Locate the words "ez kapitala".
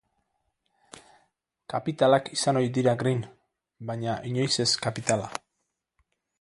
4.67-5.33